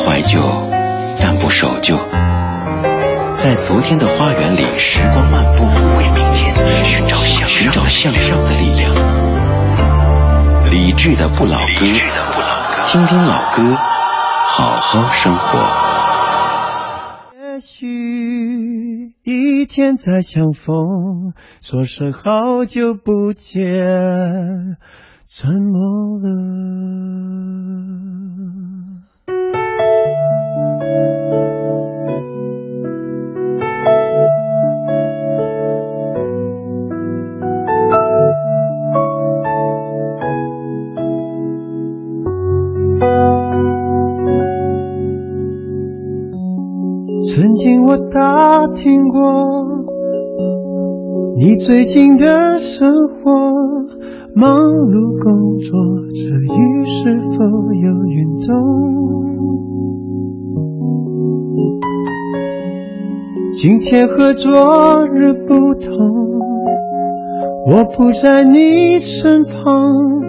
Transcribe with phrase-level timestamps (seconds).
[0.00, 0.40] 怀旧，
[1.20, 1.96] 但不守旧。
[3.34, 5.64] 在昨天的花园里，时光漫步，
[5.98, 8.90] 为明天寻找向寻找向上的力量。
[10.70, 11.86] 理智的不老歌，
[12.86, 13.76] 听听老歌，
[14.48, 15.58] 好好生活。
[17.42, 23.64] 也许一天再相逢，说声好久不见，
[25.28, 26.28] 沉默了。
[47.22, 49.20] 曾经我打听过
[51.38, 53.30] 你最近的生活，
[54.34, 55.70] 忙碌工作，
[56.12, 56.20] 这
[56.54, 58.99] 雨是否有运动？
[63.62, 65.92] 今天和昨日不同，
[67.66, 70.22] 我不在你身旁，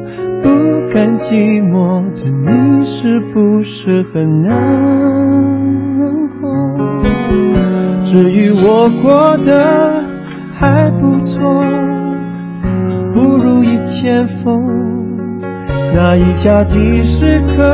[0.43, 0.49] 不
[0.93, 4.53] 甘寂寞的你是不是很难
[6.41, 8.03] 过？
[8.03, 10.03] 至于我过得
[10.51, 11.39] 还不错，
[13.13, 14.61] 不如以前疯。
[15.95, 17.71] 那一家的士客，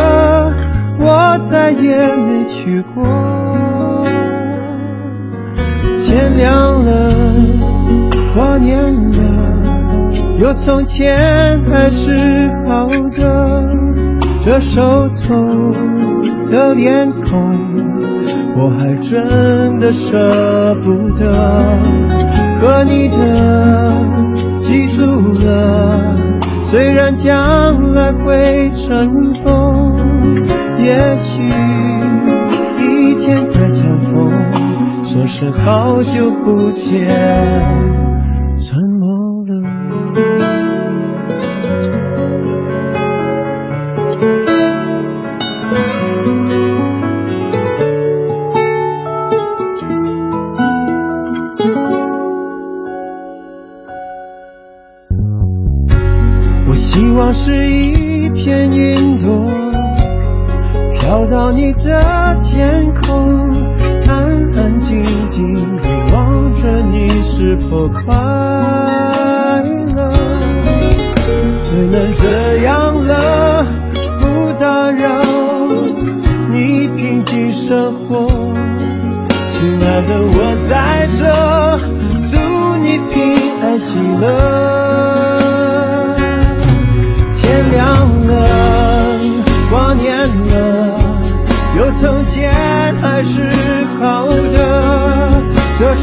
[1.00, 3.04] 我再也没去过。
[8.68, 9.18] 挂念了，
[10.40, 13.78] 有从前还是好的。
[14.44, 15.36] 这熟透
[16.50, 17.40] 的脸孔。
[18.60, 21.32] 我还真的舍不得
[22.60, 23.94] 和你的
[24.60, 25.04] 记住
[25.46, 26.16] 了，
[26.64, 29.12] 虽然将来会尘
[29.44, 29.96] 封，
[30.80, 31.44] 也许
[32.80, 34.32] 一天再相逢，
[35.04, 37.08] 说声好久不见，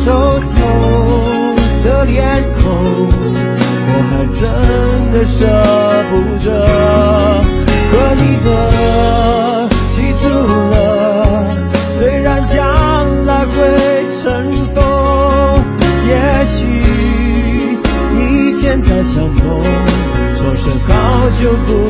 [0.05, 0.45] 熟透
[1.83, 2.63] 的脸孔，
[3.89, 4.45] 我还真
[5.13, 5.47] 的舍
[6.11, 6.13] 不
[6.45, 6.47] 得
[7.91, 8.47] 和你的
[9.93, 11.57] 记住了，
[11.91, 13.57] 虽然将来会
[14.11, 14.77] 尘封，
[16.07, 16.13] 也
[16.45, 16.67] 许
[18.15, 19.43] 一天再相逢，
[20.37, 21.84] 说声好久不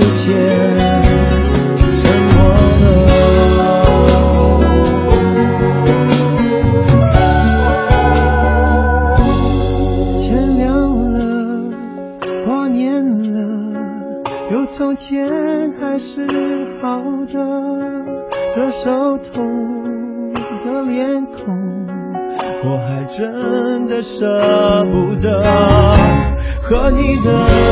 [27.24, 27.63] 和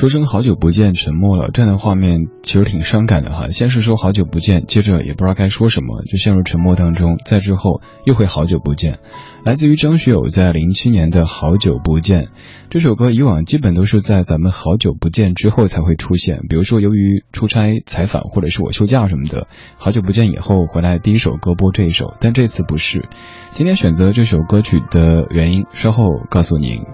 [0.00, 1.70] 说声好久不见，沉默了，这样。
[1.70, 3.48] 的画面其实挺伤感的哈。
[3.50, 8.98] 先是说好久不见，接着也不知道该说什么，就陷入沉默当中，再之后又会好久不见。
[9.44, 12.22] 来自于张学友在零七年的《好久不见》
[12.70, 23.06] 这首歌，以往基本都是在咱们好久不见之后才会出现，比如说由于出差采访，或者是我休假什么的，好久不见以后回来第一首歌播这一首，但这次不是。
[23.50, 26.84] 今天选择这首歌曲的原因，稍后告诉您。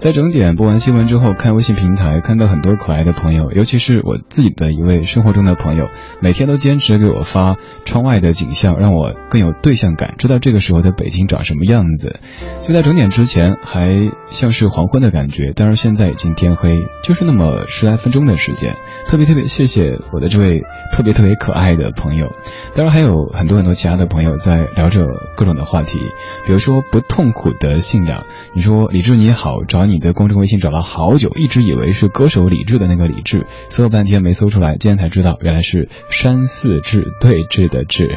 [0.00, 5.90] 在整点播完新闻之后，看微信平台，看到很多可爱的朋友，尤其是我自己的一位生活中的朋友，
[6.22, 12.18] 每天都坚持给我发窗外的景象，让我更有对象感，知道这个时候的北京长什么样子。
[12.66, 18.78] 就在整点之前，还像是黄昏的感觉，但是现在已经天黑，就是那么十来分钟的时间。
[19.04, 20.62] 特别特别谢谢我的这位
[20.92, 22.32] 特别特别可爱的朋友，
[22.74, 25.04] 当然还有很多很多其他的朋友在聊着
[25.36, 25.98] 各种的话题，
[26.46, 28.24] 比如说不痛苦的信仰。
[28.54, 38.08] 你说李志你好，找你你的公众微信找了好久，一直以为是歌手李志的那个李志，搜了半天没搜出来，今天才知道原来是山寺志对峙的志。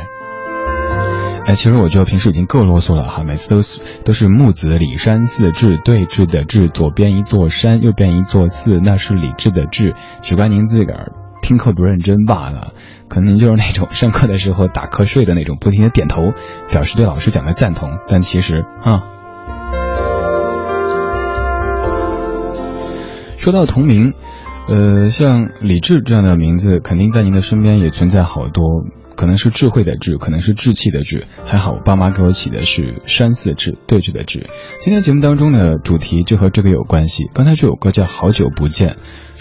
[1.45, 11.11] 哎，其实我觉得平时已经够啰嗦了哈，每次都是都是木子李山寺志对峙的志，左边一座山，右边一座寺，那是李志的志，只怪您自个儿
[11.41, 12.73] 听课不认真罢了。
[13.09, 16.31] 可能您就是那种上课的时候打瞌睡的那种，不停的点头，
[16.69, 19.03] 表示对老师讲的赞同，但其实啊。
[23.43, 24.13] 说到同名，
[24.69, 28.63] 呃，像李志这样的名字，肯定在您的身边也存在好多，
[29.17, 31.25] 可能是智慧的智，可能是志气的志。
[31.43, 34.49] 还好，我爸妈给我起的是山寺志，对峙的志。
[34.79, 37.29] 今天节目当中的主题就和这个有关系。
[37.33, 38.91] 刚才这首歌叫《好久不见》。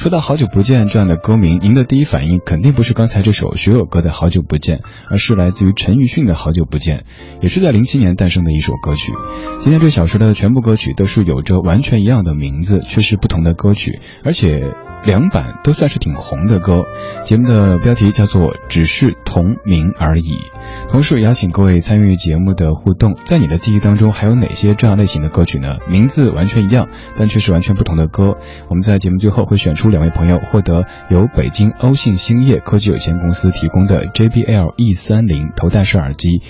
[0.02, 7.04] 说到好久不见这样的歌名，您的第一反应肯定不是刚才这首学友歌的好久不见，而是来自于陈奕迅的好久不见，
[7.40, 9.12] 也是在零七年诞生的一首歌曲。
[9.60, 16.82] 今天这小时的全部歌曲都是有着完全一样的名字，却是不同的歌曲，而且两版都算是挺红的歌。
[17.25, 20.32] 节目的标题叫做《只是同名而已》。
[20.90, 25.76] 同时邀请各位参与节目的互动，在你的记忆当中还有哪些这样类型的歌曲呢？
[25.88, 28.37] 名字完全一样，但却是完全不同的歌。
[28.66, 36.41] 我们在节目最后会选出两位朋友，获得由北京欧信兴业科技有限公司提供的 JBL E 三零头戴式耳机，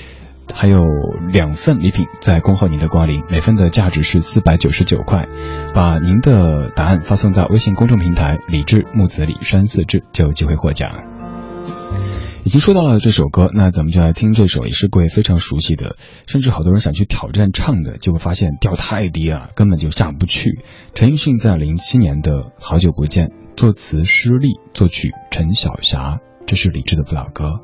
[0.55, 0.87] 还有
[1.33, 5.27] 两份礼品在恭候您的光临，每份的价值是四百九十九块。
[5.75, 11.22] 把您的答案发送到微信公众平台“李志木子李山四志”，就有机会获奖。
[12.45, 15.95] 已经说到了这首歌，那咱们就来听这首也是各位非常熟悉的，
[16.27, 20.65] 甚至好多人想去挑战唱的，结果发现调太低了，根本就下不去。
[20.93, 27.61] 陈奕迅在零七年的《好久不见》，作词施丽，作曲陈小霞，这是李志的不老歌。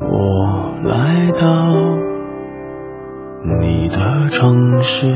[0.00, 1.72] 我来到
[3.60, 5.08] 你的城市，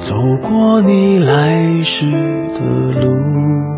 [0.00, 3.77] 走过你来时的路。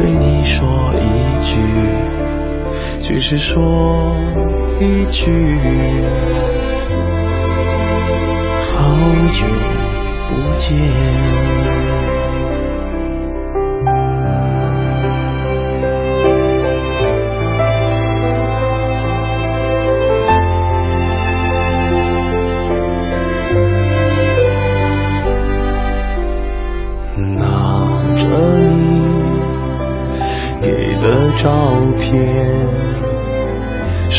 [0.00, 0.64] 对你说
[0.94, 1.60] 一句，
[3.00, 3.60] 只是说
[4.78, 5.28] 一句，
[8.62, 8.94] 好
[9.32, 9.44] 久
[10.28, 12.07] 不见。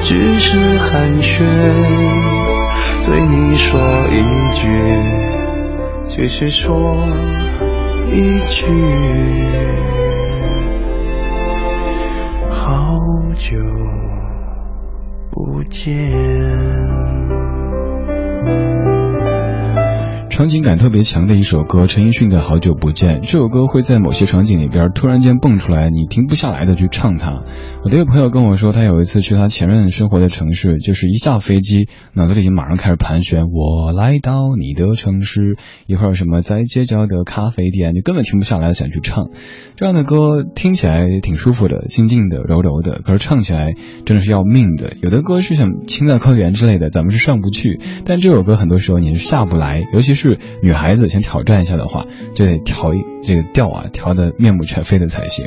[0.00, 1.44] 只是寒暄，
[3.04, 3.78] 对你说
[4.08, 4.22] 一
[4.54, 4.68] 句，
[6.08, 6.96] 只是说
[8.12, 8.66] 一句。
[12.50, 12.98] 好
[13.36, 13.56] 久
[15.30, 15.92] 不见。
[20.30, 23.20] 场景感特别强的一首歌，陈奕迅的《好久不见》。
[23.22, 27.42] 这首歌会在某些场景里边突然间蹦出来，你停不下来的去唱它。
[27.84, 35.56] 我的一个朋友跟我说，他有一次去他前任生活的城市，就是一下飞机，脑子里马上开始盘旋：我来到你的城市，
[35.86, 39.30] 一会儿什么在街角的咖啡店，就根本停不下来想去唱。
[39.76, 43.72] 这样的歌听起来挺舒服的，静静的、柔柔的，可是唱起来
[44.04, 44.94] 真的是要命的。
[45.00, 50.38] 有的歌是像《青藏高原》之类的，咱们是上不去，但这首歌很多时候你是下不来，尤其是。
[50.62, 52.04] 女孩子想挑战一下的话，
[52.34, 52.90] 就得调
[53.22, 55.46] 这个调啊，调的面目全非的才行。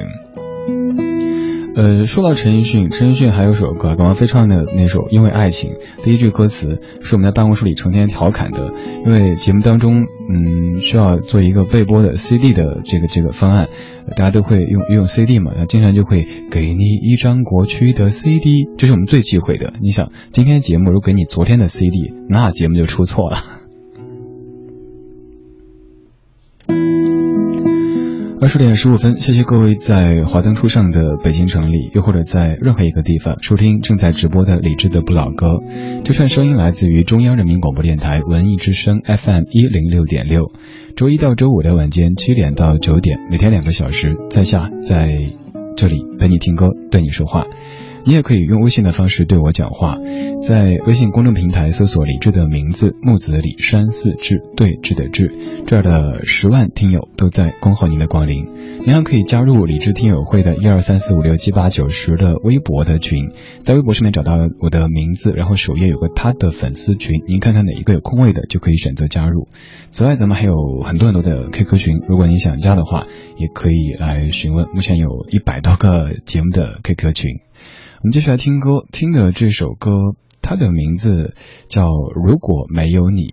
[1.74, 5.72] 呃，说到陈奕迅，陈奕迅还有首歌，刚刚飞唱的那首《因为爱情》，
[6.04, 8.74] 第一句歌词是我们在办公室里成天调侃的，
[9.06, 13.70] 因为节目当中，嗯，需要做一个备播的 CD 的这个这个方案，
[14.18, 19.72] 大家都会用用 CD 嘛，那经常就会给你一张过去的 CD，这是我们最忌讳的。
[19.82, 23.61] 你想，今天节目如果给你昨天的 CD，那节目就出错了。
[28.42, 35.60] 二十点十五分，谢谢各位在华灯初上的北京城里，又或者在任何一个地方收听正在直播的李志的不老歌。
[36.04, 40.52] 这串声音来自于中央人民广播电台文艺之声 FM 一零六点六，
[40.96, 45.34] 周一到周五的晚间七点到九点，每天两个小时，在下在
[45.78, 47.46] 这里陪你听歌，对你说话。
[48.04, 49.98] 你也可以用微信的方式对我讲话，
[50.42, 55.32] 在微信公众平台搜索李志的名字木子李山四志对志的志，
[55.66, 58.48] 这儿的十万听友都在恭候您的光临。
[58.84, 63.30] 您还可以加入李志听友会的一二三四五六七八九十的微博的群，
[63.62, 69.48] 在微博上面找到我的名字，然后首页有个他的粉丝群，您看看哪一个有空位的就可以选择加入。
[69.92, 73.06] 此外，咱们还有很多很多的 QQ 群，如果您想加的话，
[73.38, 74.66] 也可以来询问。
[74.74, 77.40] 目前有一百多个节目的 QQ 群。
[78.02, 79.92] 我们继续来听歌，听的这首歌，
[80.42, 81.36] 它的名字
[81.70, 81.84] 叫
[82.16, 83.28] 《如果没有你》。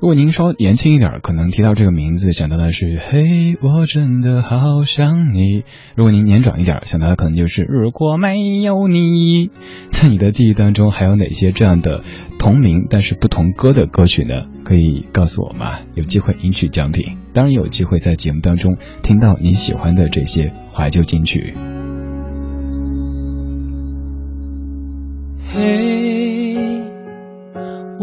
[0.00, 5.64] 如果您稍年轻一点，可能提到这个名字想到的是“嘿，我真的好想你”。
[5.98, 9.50] 如果您年长一点，想到的可能就是“如果没有你”。
[9.90, 12.04] 在你的记忆当中，还有哪些这样的
[12.38, 14.46] 同名但是不同歌的歌曲呢？
[14.62, 15.80] 可以告诉我吗？
[15.94, 21.52] 有机会赢取奖品，当然有机会在节目当中听到你喜欢的这些怀旧金曲。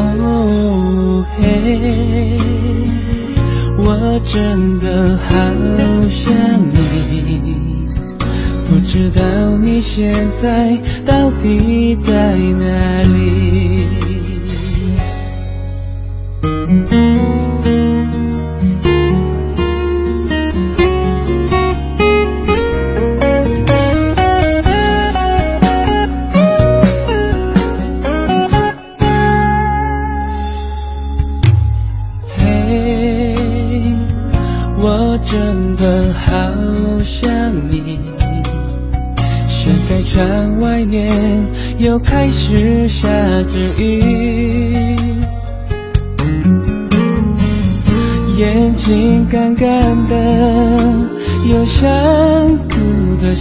[0.00, 2.38] 哦嘿，
[3.78, 5.28] 我真的好
[6.08, 6.32] 想
[6.70, 7.88] 你，
[8.68, 9.22] 不知道
[9.60, 13.37] 你现在到底在哪里。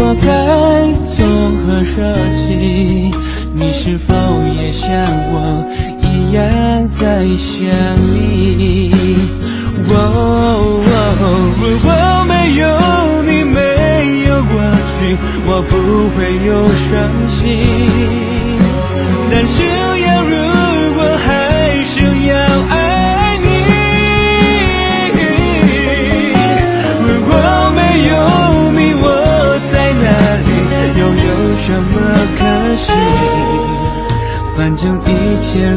[0.00, 0.26] 我该
[1.08, 1.16] 从
[1.66, 1.96] 何说
[2.36, 3.10] 起？
[3.54, 4.14] 你是否
[4.56, 4.86] 也像
[5.32, 5.66] 我
[6.00, 7.58] 一样在想
[8.14, 8.90] 你？
[9.90, 9.92] 哦，
[11.60, 11.88] 如果
[12.28, 12.62] 没有
[13.22, 13.58] 你，没
[14.28, 14.52] 有过
[15.00, 15.70] 去，我不
[16.16, 16.88] 会有伤
[17.26, 18.17] 心。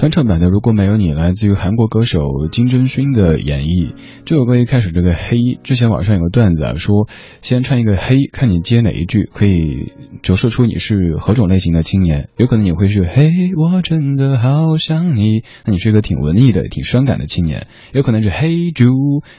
[0.00, 3.92] 翻唱版的《如果没有你》来自于韩国歌手金正勋的演绎。
[4.24, 7.06] 这首歌一开始这个黑，之前网上有个段子啊，说
[7.42, 12.30] 先唱一个黑，看你接哪一句，可以折射出你是何种类型的青年。
[12.38, 17.66] 有可能你会是嘿，我真的好想你，那你是一个挺文艺的、挺伤感的青年。
[17.92, 18.86] 有可能是嘿猪，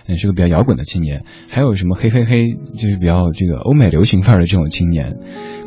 [0.08, 1.24] 你是个比较摇滚的青年。
[1.50, 2.45] 还有什么嘿嘿嘿，
[2.78, 5.15] 就是比较这个欧美流行范儿的这种青年。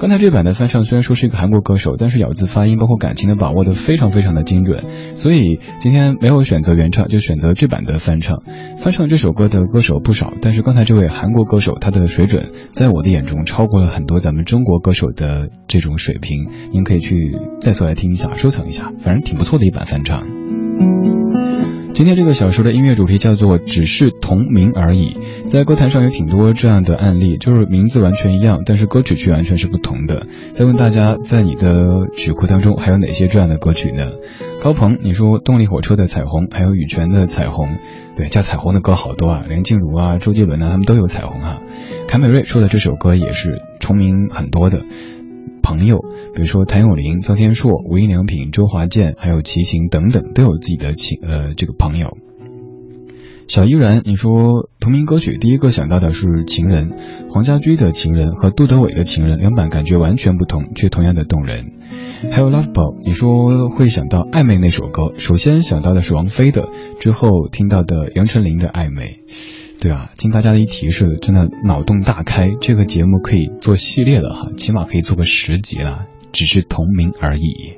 [0.01, 8.43] 刚才这版的翻唱虽然说是一个韩国歌手，但是咬字发音包括感情的把握的非常非常的精准，所以今天没有选择原唱，就选择这版的翻唱。
[8.77, 16.49] 翻唱这首歌的歌手不少，但是刚才这位韩国歌手他的水准在我的眼中超过了很多咱们中国歌手的这种水平。
[16.73, 21.24] 您可以去再次来听一下，收藏一下，反正挺不错的一版翻唱。
[21.95, 25.17] 今天这个小说的音乐主题叫做“只是同名而已”。
[25.47, 30.27] 在歌坛上有挺多这样的案例，就是名字完全一样，但是歌曲却完全是不同的。
[30.55, 34.11] 再问大家，在你的曲库当中还有哪些这样的歌曲呢？
[34.61, 37.69] 高鹏，你说动力火车的《彩虹》，还有羽泉的《彩虹》，
[38.17, 41.63] 对，叫彩虹的歌好多啊，梁静茹啊、周杰伦啊，他们都有《彩虹》啊。
[42.09, 44.83] 凯美瑞说的这首歌也是重名很多的。
[45.65, 52.19] 朋友，比如说谭咏麟、臧天朔、无印良品、周华健，还有齐秦等等，都有自己的情呃这个朋友。
[53.49, 56.91] 小依然，你说同名歌曲第一个想到的是《情人》，
[57.31, 61.73] 黄家驹的《情人》和杜德伟的《情人》，两版感觉完全不同，却同样的动人。
[62.31, 66.69] 还有 Love Ball，你说会想到暧昧那首歌，首先想到的是王菲的，
[67.01, 69.21] 之后听到的杨丞琳的暧昧。
[69.85, 72.49] 对啊，经大家的一提示，真的脑洞大开。
[72.59, 77.75] 这个节目可以做系列了哈，起码可以做个十集了，只是同名而已。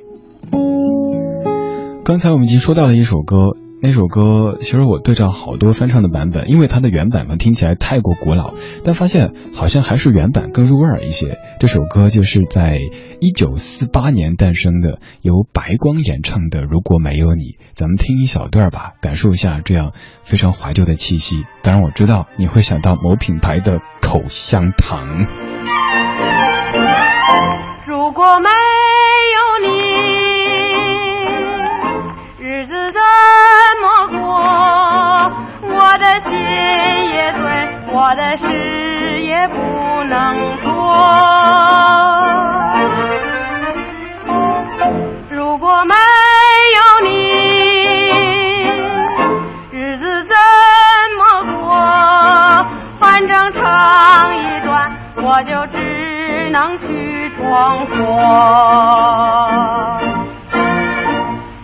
[2.05, 3.57] 刚才我们已经说到了一首歌。
[3.79, 11.37] 那首歌其实我对照好多翻唱的版本，因为它的原版嘛听起来太过古老，但发现好像还是原版更入味儿一些。
[11.59, 12.79] 这首歌就是在
[13.19, 17.43] 一九四八年诞生的，由白光演唱的《如果没有你》，
[17.75, 19.91] 咱们听一小段吧，感受一下这样
[20.23, 21.43] 非常怀旧的气息。
[21.61, 25.07] 当然我知道你会想到某品牌的口香糖。
[27.87, 28.49] 如果没
[38.09, 39.57] 我的事也不
[40.05, 40.71] 能做。
[45.29, 45.93] 如果没
[46.77, 47.09] 有你，
[49.73, 50.37] 日子怎
[51.17, 51.67] 么过？
[53.01, 53.61] 反正唱
[54.37, 57.91] 一段，我就只能去闯祸。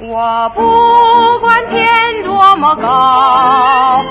[0.01, 0.59] 我不
[1.39, 1.79] 管天
[2.25, 4.03] 多么高。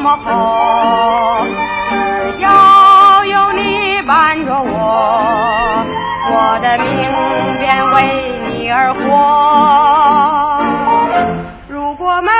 [0.00, 1.44] 么厚，
[1.90, 1.94] 只
[2.40, 2.48] 要
[3.24, 5.84] 有你伴着我，
[6.32, 6.88] 我的命
[7.58, 7.94] 便为
[8.48, 8.98] 你而活。
[11.68, 12.30] 如果没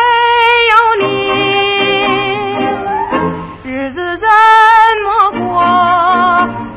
[0.70, 0.74] 有
[1.06, 1.06] 你，
[3.68, 4.26] 日子怎
[5.04, 5.06] 么
[5.38, 5.44] 过？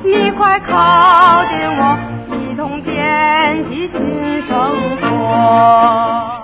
[0.04, 0.72] 你快靠
[1.46, 1.82] 近我，
[2.30, 2.92] 一同惦
[3.70, 3.98] 记新
[4.48, 4.52] 生
[5.02, 5.02] 活。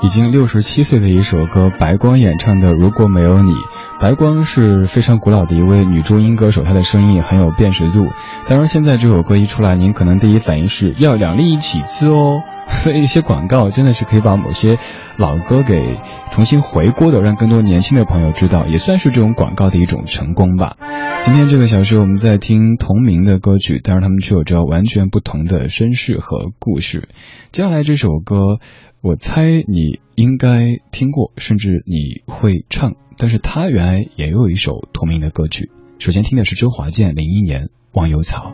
[0.02, 3.52] 已经六十七岁的一首歌，白光演唱的《如果没有你》。
[3.99, 8.07] 白光是非常古老的一位女中音歌手，她的声音也很有辨识度。
[8.47, 12.41] 当然，现在这首歌一出来，您可能第一反应是要两粒一起吃哦。
[12.79, 14.77] 所以一些广告真的是可以把某些
[15.17, 15.99] 老歌给
[16.32, 20.77] 重新回锅的，让更多年轻的朋友知道，也算是这种广告的一种成功吧。
[21.23, 27.10] 今天这个小时我们在听同名的歌曲，但是他们却有着完全不同的身世和故事。
[27.51, 28.60] 接下来这首歌，
[29.01, 35.69] 我猜你应该听过，甚至你会唱，但是它原来也有一首同名的歌曲。
[35.99, 38.53] 首先听的是周华健零一年《忘忧草》。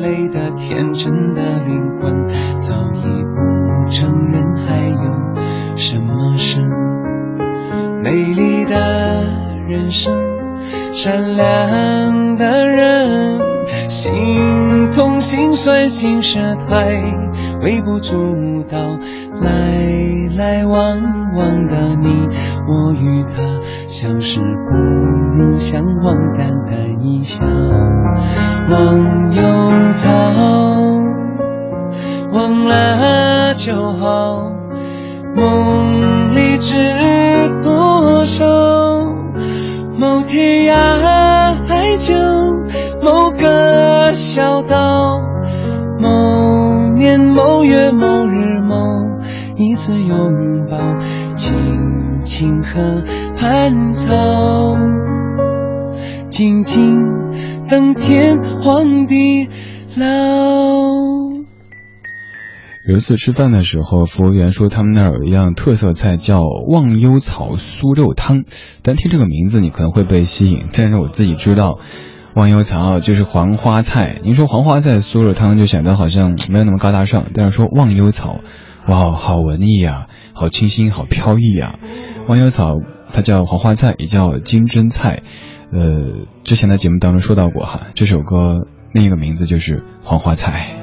[0.00, 2.28] 累的天真的灵魂，
[2.60, 6.60] 早已不承认还有什么是？
[8.02, 9.24] 美丽的
[9.68, 10.14] 人生，
[10.92, 13.38] 善良的人，
[13.88, 16.92] 心痛心酸心事太
[17.62, 18.78] 微不足道，
[19.40, 19.48] 来
[20.36, 21.00] 来往
[21.34, 22.28] 往的你。
[22.66, 24.76] 我与他相识不
[25.36, 27.44] 如相忘，淡淡一笑。
[28.70, 29.42] 忘忧
[29.92, 30.10] 草，
[32.32, 34.52] 忘了就好。
[35.34, 36.76] 梦里知
[37.62, 38.46] 多少？
[39.98, 40.74] 某天涯
[41.66, 42.14] 海角，
[43.02, 45.20] 某个小岛，
[45.98, 46.08] 某
[47.10, 48.76] 年某月某日某
[49.56, 50.78] 一次拥抱。
[51.34, 51.58] 青
[52.22, 53.02] 青河
[53.36, 54.76] 畔草，
[56.28, 57.02] 静静
[57.68, 59.48] 等天荒地
[59.96, 60.04] 老。
[62.86, 68.44] 有一次吃饭的时候，服务员说他们那儿有一样特色菜叫忘忧草酥肉汤，
[68.82, 71.80] 单听这个名字你可能会被吸引，但是我自己知道，
[72.34, 74.20] 忘忧草就是黄花菜。
[74.22, 78.40] 您说黄花菜酥肉汤就显得好像没有那么高大上，但是说忘忧草，
[78.86, 81.78] 哇，好文艺啊，好清新，好飘逸啊。
[82.28, 82.76] 忘忧草
[83.12, 85.22] 它叫黄花菜，也叫金针菜。
[85.72, 90.76] 呃，之前的节目当中说到过哈，这首歌另一个名字就是黄花菜。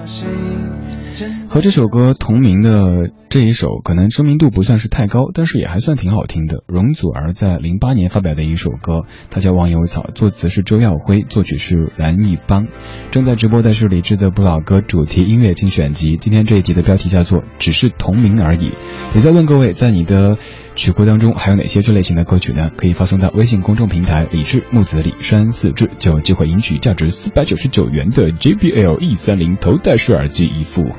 [1.57, 6.63] 和这首歌同名的这一首，可能知名度不算是太高，但是也还算挺好听的。
[6.67, 12.67] 容祖儿在零八年发表的一首歌，它叫《忘忧草》，作词是周耀辉，作曲是蓝奕邦。
[13.09, 18.69] 正在直播的是李志的不老歌主题音乐精选集，今天这一集的标题叫做《只是同名而已》。
[19.15, 20.37] 也在问各位，在你的
[20.75, 22.69] 曲库当中还有哪些这类型的歌曲呢？
[22.77, 30.91] 可以发送到微信公众平台“李志木子李山四志”，就有机会赢取价值四百九十九元的 JBL E 三零头戴式耳机一副。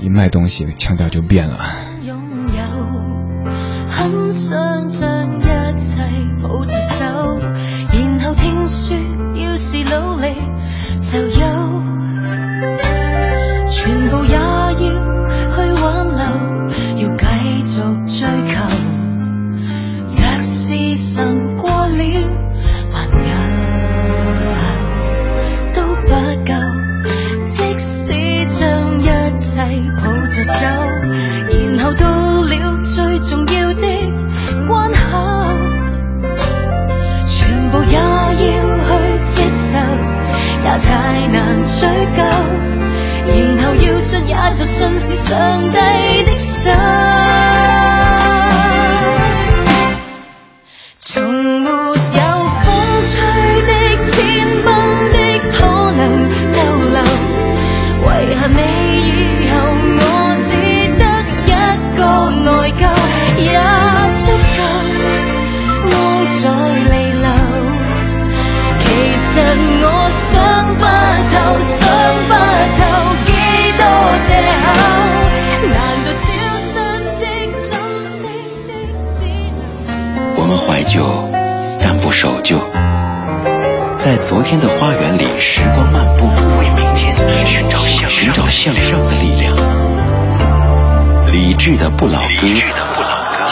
[0.00, 1.95] 一卖东西，腔调就变了。
[44.06, 45.76] 信也就信是上帝
[46.22, 46.70] 的手，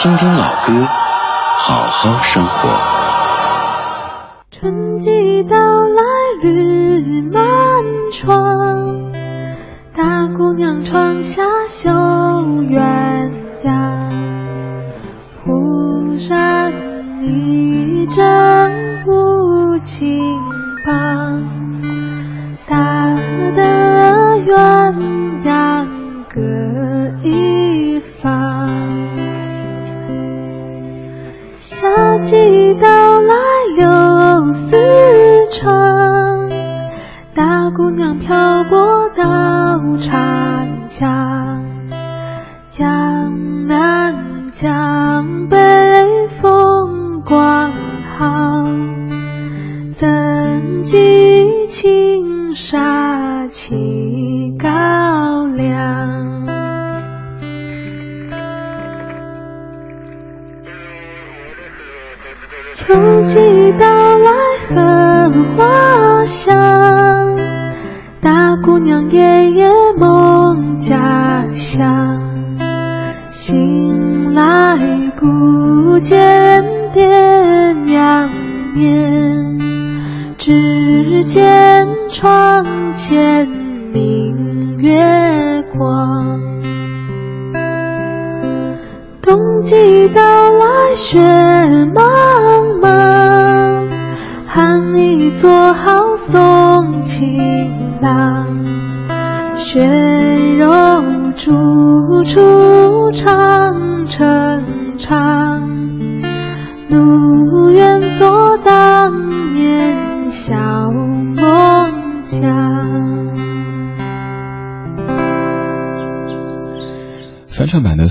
[0.05, 0.87] 听听老歌，
[1.57, 3.14] 好好生活。
[62.73, 63.85] 秋季到
[64.17, 64.31] 来
[64.69, 65.84] 荷花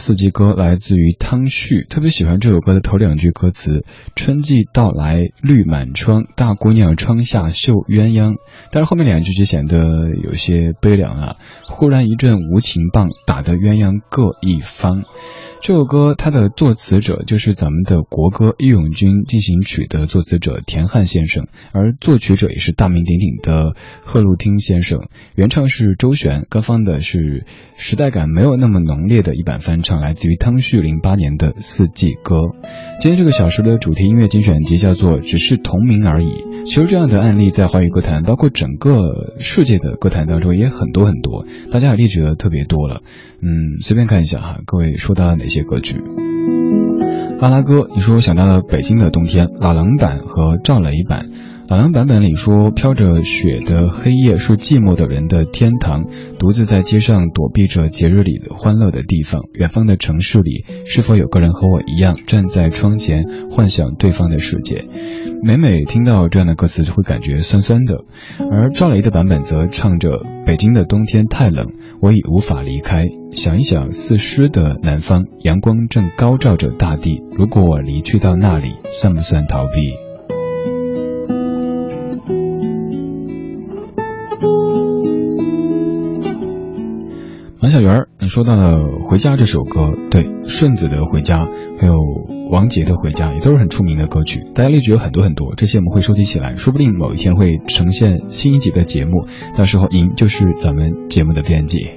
[0.06, 8.36] 四季歌》来自于汤旭，特别喜欢这首歌的头两句歌词：“春季到来绿满窗，大姑娘窗下绣鸳鸯。”
[8.70, 11.36] 但是后面两句就显得有些悲凉了。
[11.70, 15.04] 忽然一阵无情棒，打得鸳鸯各一方。
[15.64, 25.08] 这首歌它的作词者就是咱们的国歌《义勇军进行曲》的作词者田汉先生，而作曲者也是大名鼎鼎的贺露汀先生。
[25.34, 27.46] 原唱是周璇，歌方的是
[27.78, 32.40] 时代感没有那么浓烈的一版翻唱，来自于汤旭零八年的《四季歌》。
[33.00, 36.26] 今天这个小时的主题音乐精选集叫做《只是同名而已》。
[36.64, 43.02] 其实这样的案例在华语歌坛，包括整个世界的歌坛当中也很多很多，大家也列举的特别多了。
[43.42, 46.00] 嗯，随便看一下哈，各位说到了哪些歌曲？
[47.40, 51.26] 阿拉哥，你说我想到了北京的冬天，老狼版和赵雷版。
[51.66, 56.04] 老狼版本里说，飘着雪的黑夜是寂寞的人的天堂，
[56.38, 59.40] 独自在街上躲避着节日里的欢乐的地方。
[59.54, 64.84] 远方的城市里，是否有个人和我一样站在窗前，幻想对方的世界？
[65.42, 68.04] 每每听到这样的歌词，就会感觉酸酸的。
[68.50, 73.06] 而赵雷的版本则唱着：北京的冬天太冷，我已无法离开。
[73.32, 77.22] 想一想，似诗的南方，阳光正高照着大地。
[77.32, 80.03] 如果我离去到那里，算不算逃避？
[87.74, 91.40] 小圆，你说到了《回家》这首歌，对，顺子的《回家》，
[91.80, 91.98] 还有
[92.48, 94.44] 王杰的《回家》，也都是很出名的歌曲。
[94.54, 99.26] 大家列举有很多很多，这些我们会收集起来，说不定某一天会呈现新一集的节目，
[99.58, 101.88] 到时候您就是咱们节目的编辑。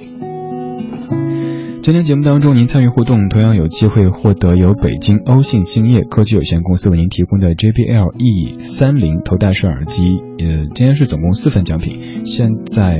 [1.80, 10.02] 今天节目当中，您参与互动，同样有机会获得由北京欧信兴业科技有限公司为您提供的 JBL E 三零头戴式耳机。
[10.40, 12.98] 呃，今天是总共四份奖品，现在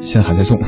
[0.00, 0.58] 现在还在送。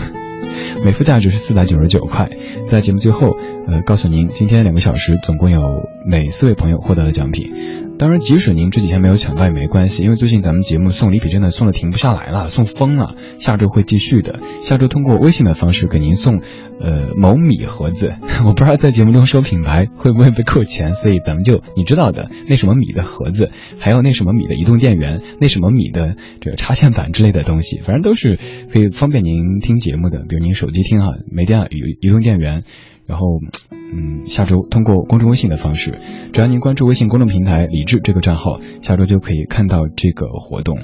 [0.85, 2.29] 每副价值是四百九十九块，
[2.67, 7.53] 在节目最后，呃，告诉您今天两个小时总共有哪四位朋友获得了奖品。
[7.99, 13.15] 当然，即使您这几天没有抢到也没关系，因为最近咱们节目送礼品真的送的停不下来了，送疯了。
[13.39, 16.41] 下周会继续的，下周通过微信的方式给您送，
[16.81, 18.15] 呃，某米盒子。
[18.45, 28.39] 我不知道在节目中说品牌会不会被扣钱，所以咱们就你知道的那什么米的盒子，还有那什么米的移动电源，那什么米的这个插线板之类的东西，反正都是
[28.73, 30.25] 可以方便您听节目的。
[30.29, 32.65] 比如您手机听哈，没电移移动电源。
[33.13, 33.27] 然后，
[33.71, 35.99] 嗯，下周通过公众微信的方式，
[36.33, 40.79] 只要您关注微信公众平台“李智”这个账号，下周就可以看到这个活动。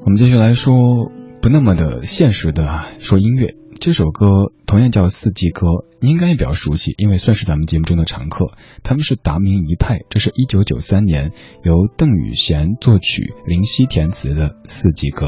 [0.00, 1.10] 我们继续来说
[1.42, 5.66] 不那么的现实的说音乐，这首歌同样叫《四季歌》，
[6.00, 8.52] 你应该也比较熟悉，因为算是咱们节目中的常客。
[8.82, 11.32] 他们是达明一派，这是一九九三年
[11.64, 15.26] 由邓雨贤作曲、林夕填词的《四季歌》。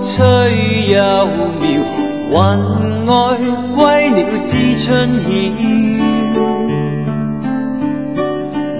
[0.00, 1.26] 苗，
[1.60, 1.66] 云
[2.32, 2.36] 外
[3.76, 3.78] 归
[4.10, 4.86] 鸟知春
[5.18, 5.28] 晓。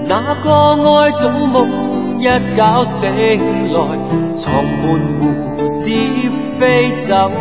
[0.06, 0.46] 那个
[0.94, 1.56] 爱早梦
[2.18, 2.98] 一觉醒
[3.72, 3.76] 来，
[4.36, 4.84] 床门
[5.18, 5.22] 蝴
[5.84, 5.86] 蝶
[6.58, 6.60] 飞
[7.00, 7.32] 走了。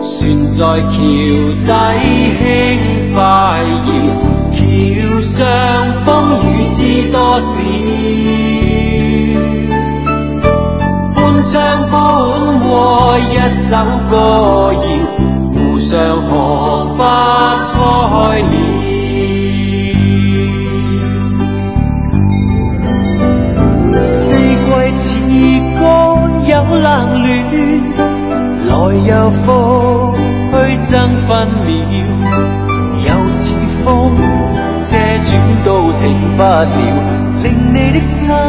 [0.00, 0.10] 船
[0.52, 0.92] 在桥
[1.66, 1.68] 底
[2.38, 2.40] 轻
[3.14, 3.18] 快
[3.60, 3.88] 摇，
[4.52, 4.54] 桥
[5.36, 7.60] 像风雨知多少？
[11.16, 11.92] 半唱半
[12.60, 13.74] 和一首
[14.08, 14.78] 歌谣，
[15.50, 18.73] 湖上荷花开了。
[36.62, 38.43] 了，令你的心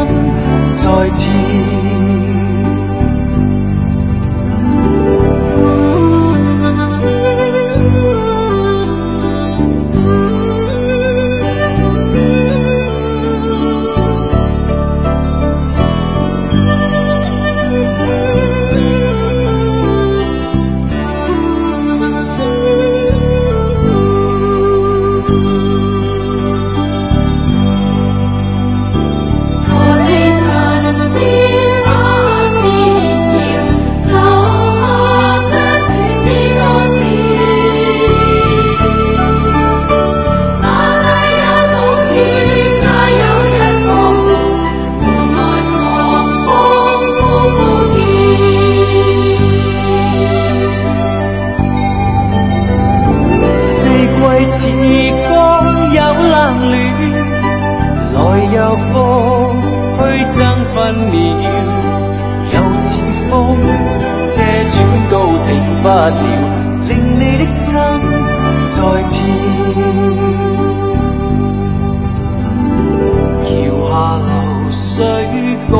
[75.68, 75.74] 赶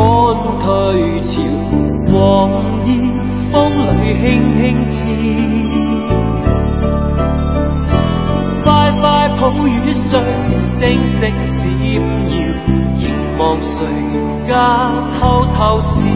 [0.59, 0.65] 退
[1.23, 1.43] 潮，
[2.11, 2.15] 黄
[2.87, 2.89] 叶
[3.51, 3.53] 风
[4.03, 4.25] 里轻
[4.57, 4.95] 轻跳。
[8.65, 8.65] 快
[9.01, 9.05] 快
[9.41, 10.19] 抱雨水，
[10.57, 11.13] 星星
[11.45, 11.63] 闪
[11.93, 12.01] 耀，
[12.97, 13.05] 凝
[13.39, 13.85] 望谁
[14.49, 14.53] 家
[15.19, 16.09] 偷偷笑。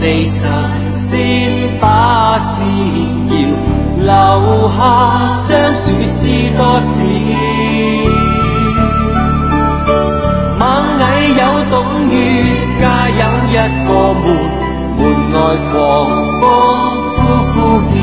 [0.00, 0.48] 地神
[0.90, 2.66] 仙把仙
[3.26, 3.32] 要
[4.00, 7.04] 留下霜雪知多少。
[13.86, 14.22] 个门，
[14.96, 15.00] 门
[15.32, 15.36] 外
[15.70, 15.74] 狂
[16.40, 16.42] 风
[17.16, 17.18] 呼
[17.52, 17.54] 呼
[17.88, 17.94] 叫。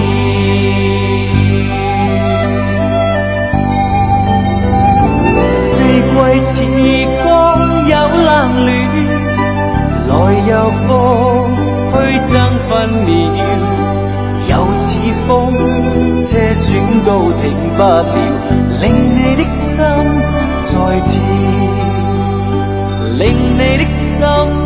[5.51, 5.55] 四
[6.03, 6.05] 季
[6.45, 6.55] 似
[7.23, 7.25] 光
[7.87, 8.29] 有冷
[8.65, 8.69] 暖，
[10.07, 10.11] 来
[10.47, 10.51] 又
[10.87, 10.87] 风，
[11.91, 11.95] 去
[12.31, 12.35] 争
[12.67, 12.71] 分
[13.05, 13.09] 秒，
[14.49, 14.87] 又似
[15.27, 15.29] 风，
[16.27, 16.67] 车转
[17.05, 17.43] 都停
[17.75, 17.83] 不了，
[18.81, 18.83] 令
[19.15, 19.75] 你的心
[20.65, 20.73] 在
[21.07, 21.11] 跳，
[23.17, 23.21] 令
[23.53, 24.56] 你的心。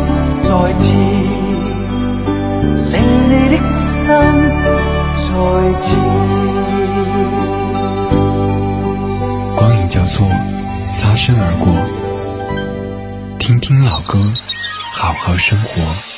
[15.32, 16.11] 而生活。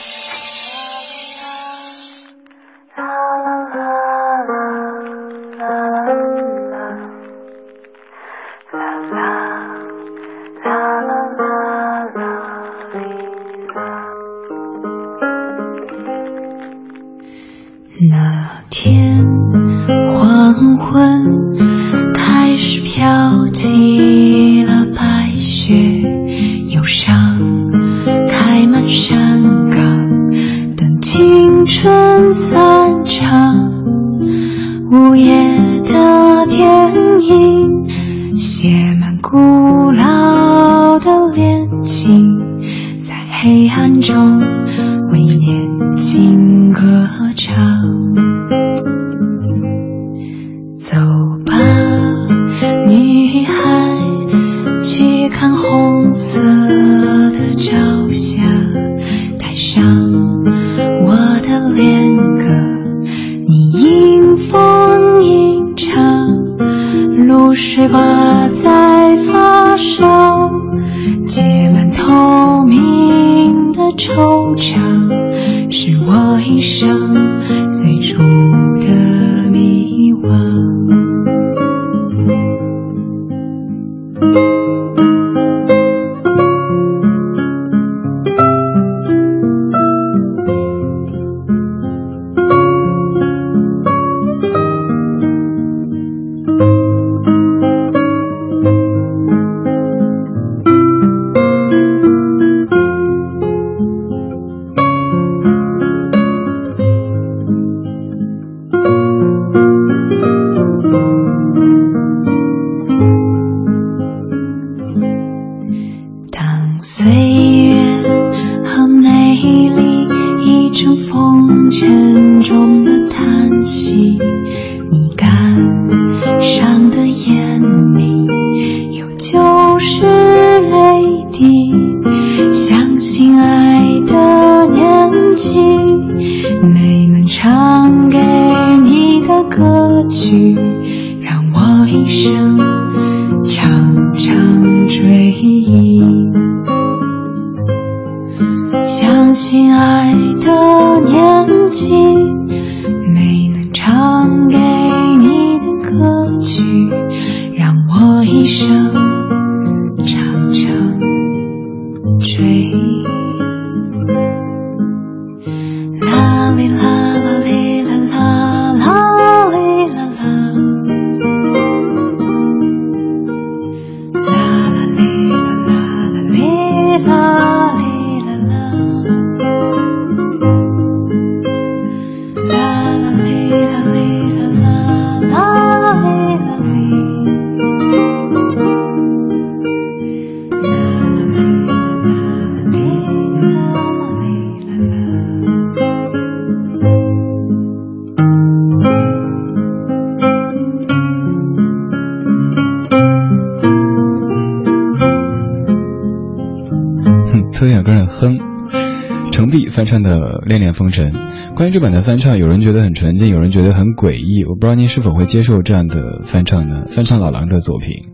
[209.75, 211.13] 翻唱的《恋恋风尘》，
[211.57, 214.45] 关于这版的翻唱，有人觉得很纯净，有人觉得很诡异。
[214.45, 216.87] 我不知道您是否会接受这样的翻唱呢？
[216.87, 218.05] 翻唱老狼的作品，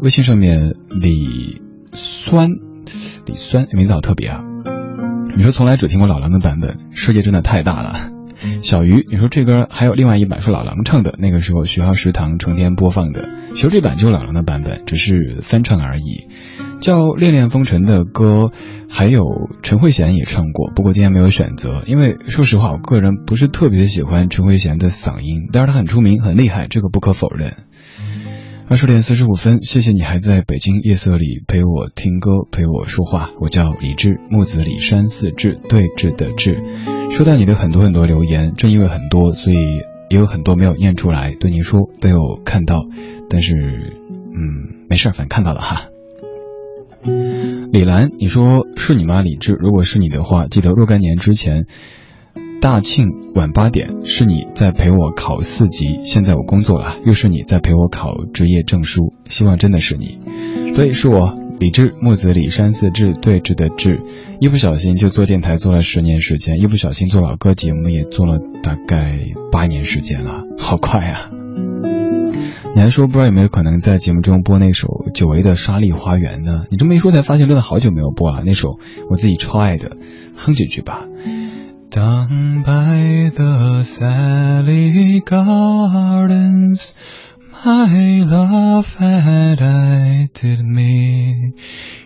[0.00, 1.60] 微信上面李
[1.92, 2.48] 酸，
[3.26, 4.40] 李酸名字好特别啊！
[5.36, 8.10] 你说从来只听过老狼的版本，世界真的太大了。
[8.62, 13.28] 小鱼，你说这歌还有另外一版是老狼唱的，那个时候学校食堂成天播放的。
[13.52, 16.28] 其实这版就是老狼的版本，只是翻唱而已。
[16.84, 18.50] 叫《恋恋风尘》的歌，
[18.90, 27.54] 还有陈慧娴也唱过，不过今天没有选择，因为说实话，我个人不是特别喜欢陈慧娴的嗓音，但是她很出名，很厉害，这个不可否认。
[28.68, 33.30] 二十点四十五分，谢谢你还在北京夜色里陪我听歌，陪我说话。
[33.40, 36.62] 我叫李志，木子李山四志，对峙的志。
[37.08, 39.56] 收到你的很多很多留言，正因为很多，所以
[40.10, 42.84] 也有很多没有念出来，对您说都有看到，
[43.30, 43.54] 但是
[44.36, 45.86] 嗯，没事，反正看到了哈。
[47.70, 49.20] 李兰，你说是你吗？
[49.20, 51.66] 李志，如果是你的话，记得若干年之前，
[52.60, 60.18] 大庆晚八点是你在陪我考四级，现在我工作了，又是你在陪我考职业证书，希望真的是你。
[60.74, 64.00] 对，是我，李志，木子李山四志，对峙的志。
[64.40, 69.20] 一不小心就做电台做了十年时间，一不小心做老歌节目也做了大概
[69.52, 71.30] 八年时间了，好快啊！
[72.76, 76.64] 你还说不知道有没有可能在节目中播那首久违的《沙砾花园》呢？
[76.70, 78.42] 你这么一说才发现，真的好久没有播了。
[78.44, 79.96] 那首我自己超爱的，
[80.36, 81.06] 哼几句吧。
[81.92, 86.94] Down by the Sally Gardens,
[87.64, 91.52] my love had I did me.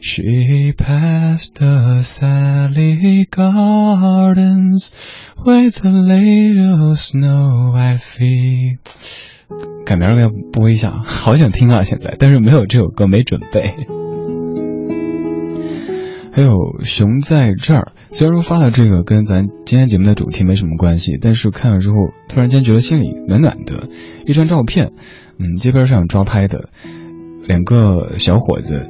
[0.02, 4.92] She passed the Sally Gardens
[5.38, 9.37] with a little snow white feet.
[9.84, 11.82] 改名儿要播一下， 好想听啊！
[11.82, 13.74] 现在，但是没有这首歌，没准备。
[16.30, 21.96] 还有熊在这儿，虽然说发的这个跟咱今天节目的主题没什么关系，但是看了之后，
[22.28, 23.88] 突然间觉得心里暖暖的。
[24.24, 24.92] 一张照片，
[25.38, 26.68] 嗯，街边上抓拍的
[27.46, 28.88] 两个小伙子，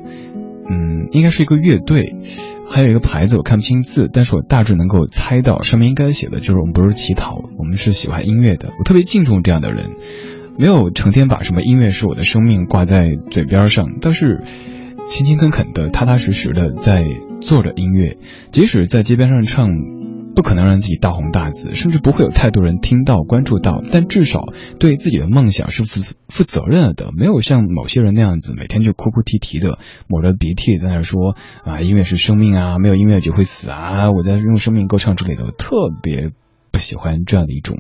[0.69, 2.17] 嗯，应该是一个乐队，
[2.69, 8.69] 还有一个牌子我看不清字，但是我大致能够猜到上面应该写的就是我们不是乞讨，我们是喜欢音乐的。
[8.79, 9.93] 我特别敬重这样的人，
[10.59, 14.43] 没有成天把什么音乐是我的生命挂在嘴边上，但是
[15.09, 17.09] 勤勤恳恳的、踏踏实实的在
[17.41, 18.19] 做着音乐，
[18.51, 19.69] 即使在街边上唱。
[20.37, 24.45] 不可能让自己大红大紫，甚至不会有太多人听到、关注到，但至少
[24.79, 31.35] 对自己的梦想是负负责任的，没有像某些人那样子每天就哭哭啼啼的，抹着鼻涕在那说
[31.65, 36.31] 啊，音乐是生命啊，没有音乐就会死啊，我在用生命歌唱之类的，特别
[36.71, 37.77] 不喜欢这样的一种，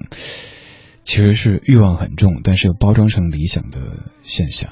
[1.08, 3.80] 其实是欲望很重，但是又包装成理想的
[4.20, 4.70] 现象。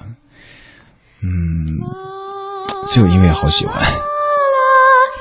[1.23, 1.81] 嗯，
[2.93, 3.83] 这首音乐好喜欢。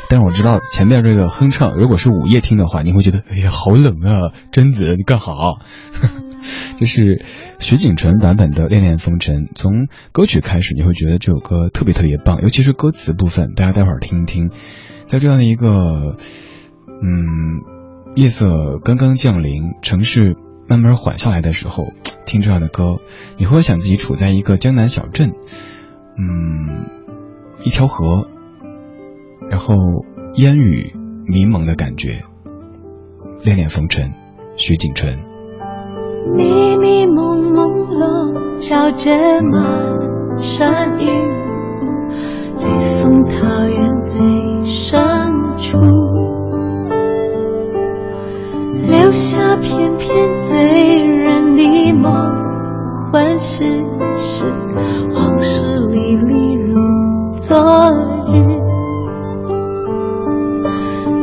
[0.09, 4.34] 但是我知道前面这个哼唱，如果是午夜听的话，你会觉得哎呀好冷啊！
[4.51, 5.59] 贞子你干好，
[6.80, 7.24] 这是
[7.59, 9.45] 徐锦纯版本的《恋恋风尘》。
[9.55, 14.51] 从歌曲开始，你会觉得这首歌特别特别棒，尤其是歌词部分，大家待会儿听一听。
[15.07, 16.18] 在这样的一个
[17.01, 17.61] 嗯
[18.18, 20.36] 夜色刚刚降临，城市
[20.68, 21.86] 慢慢缓下来的时候，
[22.26, 22.99] 听这样的歌，
[23.38, 25.34] 你会想自己处在一个江南小镇，
[26.18, 26.86] 嗯，
[27.63, 28.28] 一条河。
[29.47, 29.76] 然后
[30.36, 30.95] 烟雨
[31.28, 32.24] 迷蒙的感觉，
[33.43, 34.11] 恋恋风尘，
[34.57, 35.20] 徐锦纯。
[36.36, 39.11] 迷迷蒙蒙笼罩着
[39.43, 41.05] 满山云，
[42.59, 44.26] 绿风桃源最
[49.16, 52.11] 下片片醉人的梦
[53.09, 53.63] 幻世
[54.13, 54.45] 事，
[55.13, 57.57] 往事历历如昨
[58.28, 58.36] 日。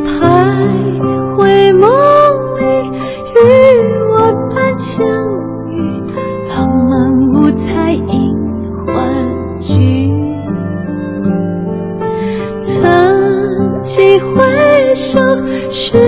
[0.06, 0.98] 徘
[1.36, 1.90] 徊梦
[2.58, 2.62] 里，
[3.34, 3.36] 与
[4.08, 5.06] 我伴相
[5.70, 6.02] 遇，
[6.48, 8.34] 浪漫五彩映
[8.74, 10.10] 欢聚。
[12.62, 15.20] 曾几回首，
[15.70, 15.98] 是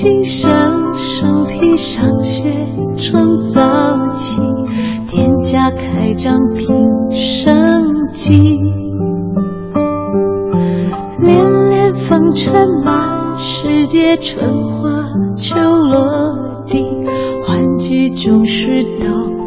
[0.00, 2.50] 鸡引琴声，手提上学
[2.96, 3.60] 春早
[4.14, 4.40] 起，
[5.10, 8.58] 店家开张平生计。
[11.18, 15.04] 恋恋风尘满世界，春花
[15.36, 16.82] 秋落地，
[17.44, 19.39] 欢聚总是都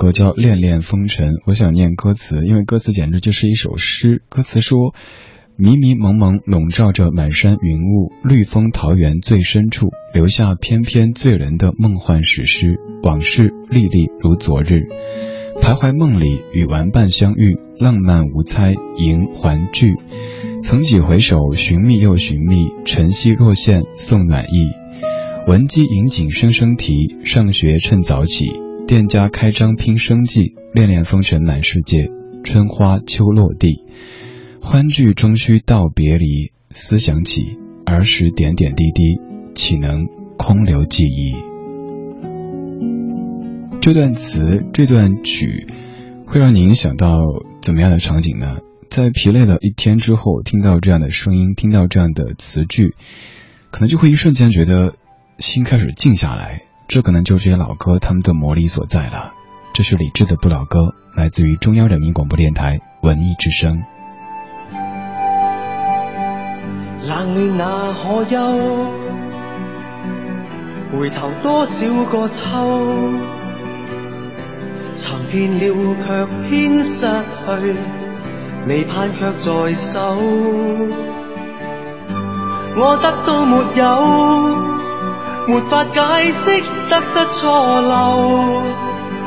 [0.00, 4.22] 歌叫《恋恋风尘》，我想念歌词，因为歌词简直就是一首诗。
[4.30, 4.94] 歌词说
[5.60, 14.88] ：“迷迷蒙蒙笼罩着满山云雾，绿风桃源最深处，留下翩翩醉人的梦幻史诗，往事历历如昨日。
[15.60, 19.96] 徘徊梦里，与玩伴相遇，浪漫无猜，迎还聚。
[20.64, 24.70] 曾几回首，寻觅又寻觅，晨曦若现送暖意。”
[25.46, 28.46] 闻鸡引颈声声啼，上学趁早起，
[28.90, 32.10] 店家开张拼生计，恋恋风尘满世界，
[32.42, 33.84] 春花秋落地，
[34.60, 39.20] 欢聚终须道别离，思想起儿时点点滴滴，
[39.54, 41.36] 岂能空留记忆？
[43.80, 45.68] 这段词，这段曲，
[46.26, 47.20] 会让您想到
[47.62, 48.58] 怎么样的场景呢？
[48.90, 52.96] 在疲累了一天之后，听到这样的声音，听到这样的词句，
[53.70, 54.96] 可能就会一瞬间觉得。
[55.38, 59.32] 心开始静下来，这可能就是这些老歌他们的魔力所在了。
[59.72, 63.80] 这是李志的不老歌，来自于中央人民广播电台文艺之声。
[67.04, 68.36] 冷暖那可休？
[70.92, 72.44] 回头多少个秋？
[74.96, 77.76] 寻遍了却偏失去，
[78.66, 80.16] 未盼却在手。
[82.74, 84.89] 我得到没有？
[85.46, 88.62] 没法解释，得失错漏，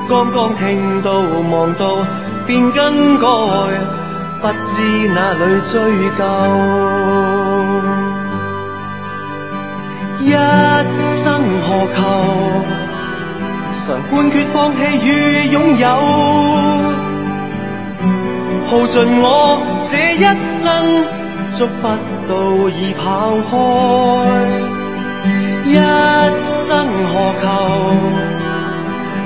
[0.08, 1.12] 刚刚听到
[1.52, 1.98] 望到
[2.46, 3.28] 便更改，
[4.42, 5.40] 不知哪里
[5.70, 5.74] 追
[6.18, 6.24] 究。
[10.20, 10.32] 一
[11.24, 11.26] 生
[11.66, 12.00] 何求？
[13.74, 15.08] 常判决放弃与
[15.52, 15.88] 拥有，
[18.70, 19.26] 耗尽我
[19.90, 20.24] 这一
[20.64, 20.72] 生，
[21.52, 21.88] 捉不
[22.30, 22.32] 到
[22.70, 23.04] 已跑
[23.50, 23.54] 开。
[25.74, 25.76] 一
[26.44, 27.46] 生何求？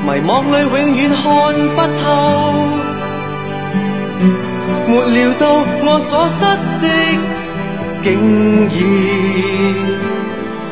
[0.05, 1.21] 迷惘里永远看
[1.75, 2.05] 不透，
[4.87, 5.43] 没料到
[5.83, 6.39] 我所失
[6.81, 6.87] 的，
[8.01, 8.05] 竟
[8.63, 8.69] 然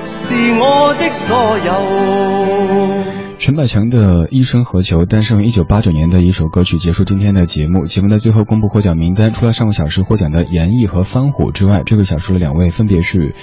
[0.05, 0.15] 是
[0.57, 0.63] 我
[0.97, 1.27] 的所
[1.65, 1.69] 有。
[3.37, 7.83] 陈百强的一生何求，诞生于一九八九年的一首歌曲，结束今天的节目。
[7.83, 13.35] 节目的最后公布获奖名单，除了上个小时获奖的严艺和方虎之外，这个小时的两位分别是。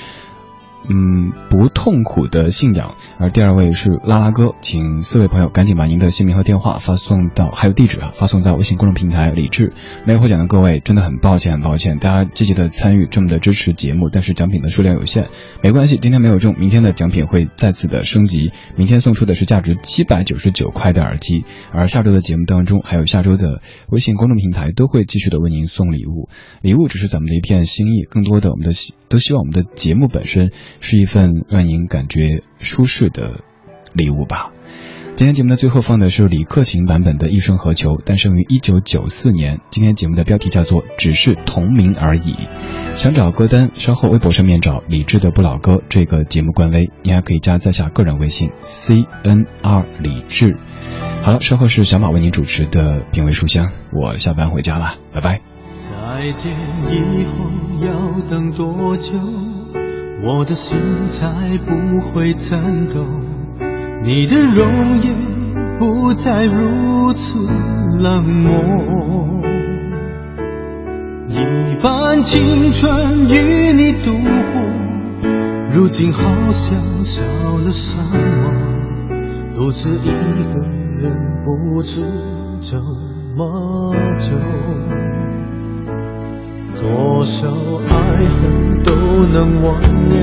[0.89, 2.97] 嗯，不痛苦的信仰。
[3.19, 9.73] 而第二位是拉拉哥，请四位朋友赶紧把您的姓名和电话发送到，还有地址啊，发送到微信公众平台李智。
[10.05, 15.29] 没有获奖的各位，真的很抱歉，很抱歉，大家积极的参与，这么的支持节目，但是奖品的数量有限，
[15.63, 26.29] 没关系，今天没有中，明天的奖品会再次的升级，明天送出的是价值七百九十九块的耳机，而下周的节目当中，还有下周的微信公众平台都会继续的为您送礼物，
[26.61, 28.75] 礼物只是咱们的一片心意，更多的我们的
[29.09, 30.51] 都希望我们的节目本身。
[30.81, 33.41] 是一份让您感觉舒适的
[33.93, 34.53] 礼物吧。
[35.15, 39.61] 今天节目的最后放的是李克勤版本的《一生何求》，诞生于一九九四年。
[39.71, 42.33] 今天节目的标题叫做《只是同名而已》。
[42.95, 50.57] 想找歌单，稍后微博上面找李志的不老歌这个节目官微，你还可以加在下个人微信 C N R 李志。
[51.21, 55.41] 好了，稍后是小马为您主持的品味书香，我下班回家了，拜拜。
[55.79, 56.53] 再见
[56.91, 59.13] 以后要等多久？
[60.25, 63.05] 我的心才不会颤抖，
[64.05, 65.17] 你的容颜
[65.81, 67.41] 不再如此
[68.01, 69.43] 冷漠。
[71.27, 74.13] 一半青春与你度
[74.53, 74.63] 过，
[75.75, 77.25] 如今好像少
[77.59, 78.53] 了什么，
[79.57, 80.61] 独自一个
[81.01, 82.05] 人不知
[82.61, 82.81] 怎
[83.37, 84.37] 么走。
[86.81, 87.49] 多少
[87.89, 90.17] 爱恨都不能挽留，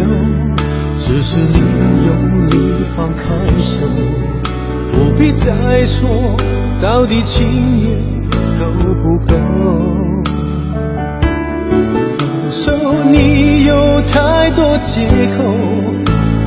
[0.97, 1.59] 只是你
[2.07, 3.23] 用力放开
[3.59, 3.85] 手，
[4.91, 6.35] 不必再说
[6.81, 7.47] 到底情
[7.81, 8.01] 缘
[8.59, 8.65] 够
[8.95, 9.35] 不够。
[12.17, 12.71] 分手
[13.11, 15.05] 你有太多借
[15.37, 15.43] 口，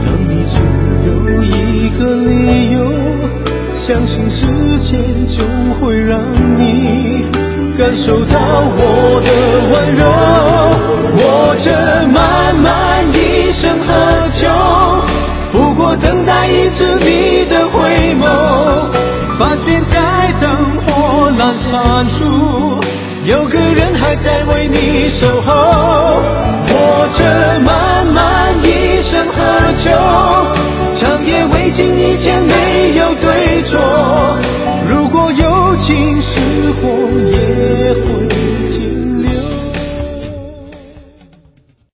[0.02, 0.58] 等你只
[1.06, 1.10] 有
[1.44, 2.80] 一个理由，
[3.72, 4.46] 相信时
[4.80, 5.44] 间就
[5.78, 7.41] 会让你。
[7.82, 9.30] 感受到我的
[9.72, 10.06] 温柔，
[11.16, 11.66] 我这
[12.14, 13.90] 漫漫一生何
[14.30, 14.46] 求？
[15.50, 18.22] 不过等待一次你的回眸，
[19.36, 22.78] 发现在灯火阑珊处，
[23.24, 25.41] 有个人还在为你守